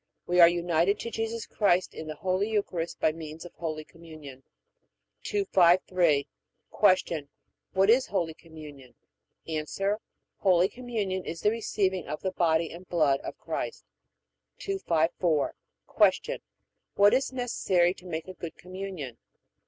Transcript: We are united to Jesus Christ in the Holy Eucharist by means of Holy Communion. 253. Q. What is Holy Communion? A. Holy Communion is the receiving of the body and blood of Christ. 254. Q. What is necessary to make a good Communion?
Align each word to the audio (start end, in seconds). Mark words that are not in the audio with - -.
We 0.25 0.39
are 0.39 0.49
united 0.49 0.97
to 1.01 1.11
Jesus 1.11 1.45
Christ 1.45 1.93
in 1.93 2.07
the 2.07 2.15
Holy 2.15 2.49
Eucharist 2.49 2.99
by 2.99 3.11
means 3.11 3.45
of 3.45 3.53
Holy 3.53 3.83
Communion. 3.85 4.41
253. 5.25 6.25
Q. 7.05 7.27
What 7.73 7.87
is 7.87 8.07
Holy 8.07 8.33
Communion? 8.33 8.95
A. 9.47 9.63
Holy 10.37 10.69
Communion 10.69 11.23
is 11.23 11.41
the 11.41 11.51
receiving 11.51 12.07
of 12.07 12.21
the 12.23 12.31
body 12.31 12.71
and 12.73 12.89
blood 12.89 13.19
of 13.19 13.37
Christ. 13.37 13.85
254. 14.57 15.53
Q. 16.23 16.37
What 16.95 17.13
is 17.13 17.31
necessary 17.31 17.93
to 17.93 18.07
make 18.07 18.27
a 18.27 18.33
good 18.33 18.55
Communion? 18.55 19.19